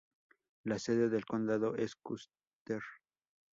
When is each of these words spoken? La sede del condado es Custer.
La 0.63 0.79
sede 0.79 1.09
del 1.09 1.27
condado 1.27 1.75
es 1.75 1.93
Custer. 1.95 2.81